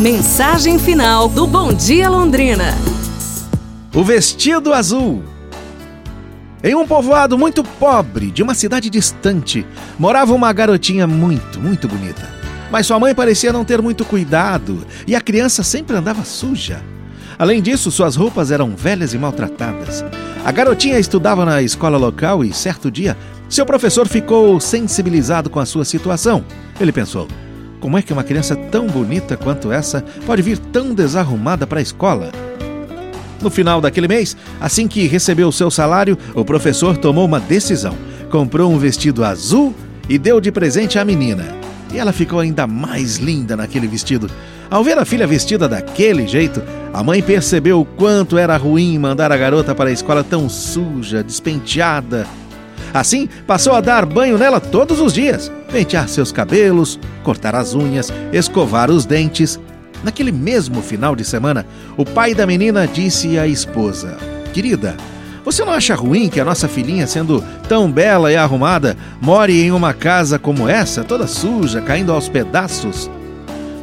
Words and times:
Mensagem 0.00 0.76
final 0.76 1.28
do 1.28 1.46
Bom 1.46 1.72
Dia 1.72 2.10
Londrina. 2.10 2.74
O 3.94 4.02
vestido 4.02 4.72
azul. 4.72 5.22
Em 6.64 6.74
um 6.74 6.84
povoado 6.84 7.38
muito 7.38 7.62
pobre 7.62 8.32
de 8.32 8.42
uma 8.42 8.54
cidade 8.54 8.90
distante, 8.90 9.64
morava 9.96 10.34
uma 10.34 10.52
garotinha 10.52 11.06
muito, 11.06 11.60
muito 11.60 11.86
bonita. 11.86 12.28
Mas 12.72 12.88
sua 12.88 12.98
mãe 12.98 13.14
parecia 13.14 13.52
não 13.52 13.64
ter 13.64 13.80
muito 13.80 14.04
cuidado 14.04 14.84
e 15.06 15.14
a 15.14 15.20
criança 15.20 15.62
sempre 15.62 15.96
andava 15.96 16.24
suja. 16.24 16.82
Além 17.38 17.62
disso, 17.62 17.88
suas 17.92 18.16
roupas 18.16 18.50
eram 18.50 18.74
velhas 18.74 19.14
e 19.14 19.18
maltratadas. 19.18 20.04
A 20.44 20.50
garotinha 20.50 20.98
estudava 20.98 21.44
na 21.44 21.62
escola 21.62 21.96
local 21.96 22.44
e, 22.44 22.52
certo 22.52 22.90
dia, 22.90 23.16
seu 23.48 23.64
professor 23.64 24.08
ficou 24.08 24.58
sensibilizado 24.58 25.48
com 25.48 25.60
a 25.60 25.66
sua 25.66 25.84
situação. 25.84 26.44
Ele 26.80 26.90
pensou: 26.90 27.28
como 27.84 27.98
é 27.98 28.02
que 28.02 28.14
uma 28.14 28.24
criança 28.24 28.56
tão 28.56 28.86
bonita 28.86 29.36
quanto 29.36 29.70
essa 29.70 30.02
pode 30.24 30.40
vir 30.40 30.56
tão 30.56 30.94
desarrumada 30.94 31.66
para 31.66 31.80
a 31.80 31.82
escola? 31.82 32.32
No 33.42 33.50
final 33.50 33.78
daquele 33.78 34.08
mês, 34.08 34.34
assim 34.58 34.88
que 34.88 35.06
recebeu 35.06 35.48
o 35.48 35.52
seu 35.52 35.70
salário, 35.70 36.16
o 36.34 36.46
professor 36.46 36.96
tomou 36.96 37.26
uma 37.26 37.38
decisão. 37.38 37.94
Comprou 38.30 38.72
um 38.72 38.78
vestido 38.78 39.22
azul 39.22 39.74
e 40.08 40.16
deu 40.16 40.40
de 40.40 40.50
presente 40.50 40.98
à 40.98 41.04
menina. 41.04 41.44
E 41.92 41.98
ela 41.98 42.10
ficou 42.10 42.40
ainda 42.40 42.66
mais 42.66 43.16
linda 43.16 43.54
naquele 43.54 43.86
vestido. 43.86 44.30
Ao 44.70 44.82
ver 44.82 44.96
a 44.96 45.04
filha 45.04 45.26
vestida 45.26 45.68
daquele 45.68 46.26
jeito, 46.26 46.62
a 46.90 47.02
mãe 47.02 47.22
percebeu 47.22 47.82
o 47.82 47.84
quanto 47.84 48.38
era 48.38 48.56
ruim 48.56 48.98
mandar 48.98 49.30
a 49.30 49.36
garota 49.36 49.74
para 49.74 49.90
a 49.90 49.92
escola 49.92 50.24
tão 50.24 50.48
suja, 50.48 51.22
despenteada 51.22 52.26
Assim, 52.94 53.28
passou 53.44 53.74
a 53.74 53.80
dar 53.80 54.06
banho 54.06 54.38
nela 54.38 54.60
todos 54.60 55.00
os 55.00 55.12
dias, 55.12 55.50
pentear 55.72 56.08
seus 56.08 56.30
cabelos, 56.30 56.96
cortar 57.24 57.56
as 57.56 57.74
unhas, 57.74 58.12
escovar 58.32 58.88
os 58.88 59.04
dentes. 59.04 59.58
Naquele 60.04 60.30
mesmo 60.30 60.80
final 60.80 61.16
de 61.16 61.24
semana, 61.24 61.66
o 61.96 62.04
pai 62.04 62.34
da 62.34 62.46
menina 62.46 62.86
disse 62.86 63.36
à 63.36 63.48
esposa: 63.48 64.16
Querida, 64.52 64.96
você 65.44 65.64
não 65.64 65.72
acha 65.72 65.96
ruim 65.96 66.28
que 66.28 66.38
a 66.38 66.44
nossa 66.44 66.68
filhinha, 66.68 67.04
sendo 67.08 67.42
tão 67.68 67.90
bela 67.90 68.30
e 68.30 68.36
arrumada, 68.36 68.96
more 69.20 69.52
em 69.52 69.72
uma 69.72 69.92
casa 69.92 70.38
como 70.38 70.68
essa, 70.68 71.02
toda 71.02 71.26
suja, 71.26 71.80
caindo 71.80 72.12
aos 72.12 72.28
pedaços? 72.28 73.10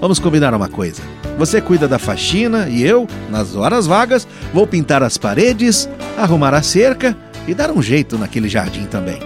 Vamos 0.00 0.20
combinar 0.20 0.54
uma 0.54 0.68
coisa. 0.68 1.02
Você 1.36 1.60
cuida 1.60 1.88
da 1.88 1.98
faxina 1.98 2.68
e 2.68 2.84
eu, 2.84 3.08
nas 3.28 3.56
horas 3.56 3.88
vagas, 3.88 4.28
vou 4.54 4.68
pintar 4.68 5.02
as 5.02 5.18
paredes, 5.18 5.88
arrumar 6.16 6.54
a 6.54 6.62
cerca 6.62 7.16
e 7.46 7.54
dar 7.54 7.70
um 7.70 7.82
jeito 7.82 8.18
naquele 8.18 8.48
jardim 8.48 8.84
também. 8.84 9.18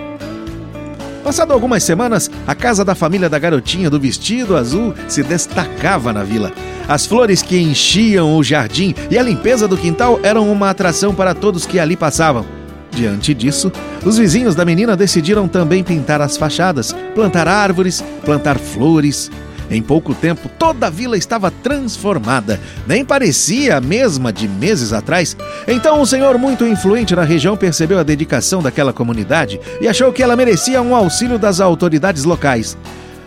Passado 1.24 1.54
algumas 1.54 1.82
semanas, 1.82 2.30
a 2.46 2.54
casa 2.54 2.84
da 2.84 2.94
família 2.94 3.30
da 3.30 3.38
garotinha 3.38 3.88
do 3.88 3.98
vestido 3.98 4.56
azul 4.56 4.92
se 5.08 5.22
destacava 5.22 6.12
na 6.12 6.22
vila. 6.22 6.52
As 6.86 7.06
flores 7.06 7.40
que 7.40 7.58
enchiam 7.58 8.36
o 8.36 8.44
jardim 8.44 8.94
e 9.10 9.18
a 9.18 9.22
limpeza 9.22 9.66
do 9.66 9.76
quintal 9.76 10.20
eram 10.22 10.52
uma 10.52 10.68
atração 10.68 11.14
para 11.14 11.34
todos 11.34 11.64
que 11.64 11.78
ali 11.78 11.96
passavam. 11.96 12.44
Diante 12.90 13.32
disso, 13.32 13.72
os 14.04 14.18
vizinhos 14.18 14.54
da 14.54 14.66
menina 14.66 14.94
decidiram 14.94 15.48
também 15.48 15.82
pintar 15.82 16.20
as 16.20 16.36
fachadas, 16.36 16.94
plantar 17.14 17.48
árvores, 17.48 18.04
plantar 18.22 18.58
flores, 18.58 19.30
em 19.70 19.82
pouco 19.82 20.14
tempo, 20.14 20.48
toda 20.58 20.86
a 20.86 20.90
vila 20.90 21.16
estava 21.16 21.50
transformada, 21.50 22.60
nem 22.86 23.04
parecia 23.04 23.76
a 23.76 23.80
mesma 23.80 24.32
de 24.32 24.46
meses 24.46 24.92
atrás. 24.92 25.36
Então, 25.66 26.00
um 26.00 26.06
senhor 26.06 26.38
muito 26.38 26.66
influente 26.66 27.14
na 27.14 27.24
região 27.24 27.56
percebeu 27.56 27.98
a 27.98 28.02
dedicação 28.02 28.62
daquela 28.62 28.92
comunidade 28.92 29.60
e 29.80 29.88
achou 29.88 30.12
que 30.12 30.22
ela 30.22 30.36
merecia 30.36 30.82
um 30.82 30.94
auxílio 30.94 31.38
das 31.38 31.60
autoridades 31.60 32.24
locais. 32.24 32.76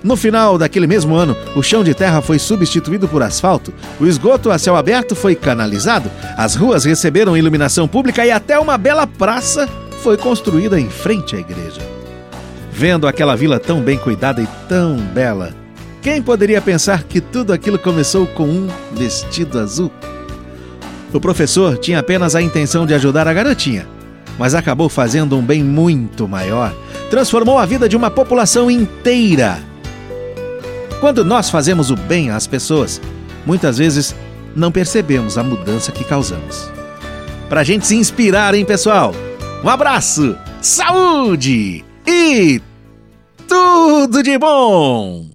No 0.04 0.16
final 0.16 0.58
daquele 0.58 0.86
mesmo 0.86 1.16
ano, 1.16 1.36
o 1.56 1.64
chão 1.64 1.84
de 1.84 1.94
terra 1.94 2.22
foi 2.22 2.38
substituído 2.38 3.08
por 3.08 3.24
asfalto, 3.24 3.74
o 4.00 4.06
esgoto 4.06 4.52
a 4.52 4.58
céu 4.58 4.76
aberto 4.76 5.16
foi 5.16 5.36
canalizado, 5.36 6.10
as 6.38 6.56
ruas 6.56 6.86
receberam 6.86 7.36
iluminação 7.36 7.88
pública 7.88 8.26
e 8.26 8.32
até 8.32 8.60
uma 8.60 8.78
bela 8.78 9.08
praça 9.08 9.68
foi 10.04 10.16
construída 10.16 10.80
em 10.80 10.90
frente 10.90 11.36
à 11.36 11.40
igreja. 11.40 11.82
Vendo 12.72 13.08
aquela 13.08 13.36
vila 13.36 13.60
tão 13.60 13.82
bem 13.82 13.98
cuidada 13.98 14.40
e 14.40 14.48
tão 14.70 14.98
bela, 14.98 15.54
quem 16.02 16.22
poderia 16.22 16.62
pensar 16.62 17.04
que 17.04 17.20
tudo 17.20 17.52
aquilo 17.52 17.80
começou 17.80 18.26
com 18.28 18.46
um 18.46 18.68
vestido 18.94 19.60
azul? 19.60 19.92
O 21.14 21.20
professor 21.20 21.78
tinha 21.78 22.00
apenas 22.00 22.36
a 22.36 22.42
intenção 22.42 22.86
de 22.86 22.94
ajudar 22.94 23.28
a 23.28 23.34
garotinha, 23.34 23.88
mas 24.38 24.54
acabou 24.54 24.90
fazendo 24.90 25.38
um 25.38 25.42
bem 25.42 25.64
muito 25.64 26.28
maior. 26.28 26.74
Transformou 27.10 27.58
a 27.58 27.66
vida 27.66 27.88
de 27.88 27.96
uma 27.96 28.12
população 28.12 28.70
inteira. 28.70 29.60
Quando 31.00 31.24
nós 31.24 31.50
fazemos 31.50 31.92
o 31.92 31.96
bem 31.96 32.30
às 32.30 32.48
pessoas, 32.48 33.02
muitas 33.46 33.78
vezes 33.78 34.16
não 34.56 34.72
percebemos 34.72 35.38
a 35.38 35.44
mudança 35.44 35.92
que 35.92 36.04
causamos. 36.04 36.70
Para 37.48 37.62
a 37.62 37.64
gente 37.64 37.88
se 37.88 37.96
inspirar, 37.96 38.54
hein, 38.54 38.66
pessoal? 38.66 39.14
Um 39.64 39.70
abraço, 39.70 40.36
saúde 40.62 41.86
e 42.06 42.62
tudo 43.48 44.22
de 44.22 44.38
bom! 44.38 45.28